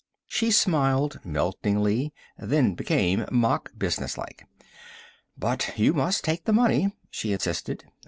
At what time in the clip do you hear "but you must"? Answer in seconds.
5.37-6.23